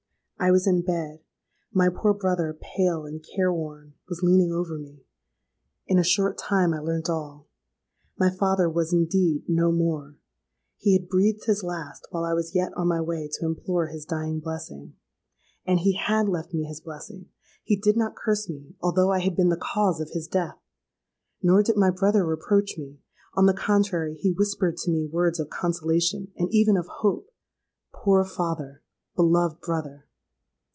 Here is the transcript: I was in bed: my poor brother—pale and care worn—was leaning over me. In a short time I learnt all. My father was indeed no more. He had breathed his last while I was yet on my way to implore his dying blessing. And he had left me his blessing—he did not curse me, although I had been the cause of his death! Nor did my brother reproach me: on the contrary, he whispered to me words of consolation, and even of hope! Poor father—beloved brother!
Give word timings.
I 0.43 0.49
was 0.49 0.65
in 0.65 0.81
bed: 0.81 1.19
my 1.71 1.89
poor 1.89 2.15
brother—pale 2.15 3.05
and 3.05 3.23
care 3.35 3.53
worn—was 3.53 4.23
leaning 4.23 4.51
over 4.51 4.79
me. 4.79 5.05
In 5.85 5.99
a 5.99 6.03
short 6.03 6.35
time 6.39 6.73
I 6.73 6.79
learnt 6.79 7.11
all. 7.11 7.45
My 8.17 8.31
father 8.31 8.67
was 8.67 8.91
indeed 8.91 9.43
no 9.47 9.71
more. 9.71 10.15
He 10.79 10.93
had 10.93 11.07
breathed 11.07 11.45
his 11.45 11.61
last 11.63 12.07
while 12.09 12.23
I 12.25 12.33
was 12.33 12.55
yet 12.55 12.73
on 12.75 12.87
my 12.87 12.99
way 13.01 13.29
to 13.33 13.45
implore 13.45 13.89
his 13.89 14.03
dying 14.03 14.39
blessing. 14.39 14.95
And 15.63 15.81
he 15.81 15.93
had 15.93 16.27
left 16.27 16.55
me 16.55 16.63
his 16.63 16.81
blessing—he 16.81 17.75
did 17.75 17.95
not 17.95 18.15
curse 18.15 18.49
me, 18.49 18.75
although 18.81 19.11
I 19.11 19.19
had 19.19 19.35
been 19.35 19.49
the 19.49 19.57
cause 19.57 20.01
of 20.01 20.09
his 20.09 20.27
death! 20.27 20.57
Nor 21.43 21.61
did 21.61 21.77
my 21.77 21.91
brother 21.91 22.25
reproach 22.25 22.79
me: 22.79 22.97
on 23.35 23.45
the 23.45 23.53
contrary, 23.53 24.15
he 24.15 24.31
whispered 24.31 24.77
to 24.77 24.89
me 24.91 25.05
words 25.05 25.39
of 25.39 25.51
consolation, 25.51 26.31
and 26.35 26.49
even 26.51 26.77
of 26.77 26.87
hope! 26.87 27.29
Poor 27.93 28.23
father—beloved 28.25 29.61
brother! 29.61 30.07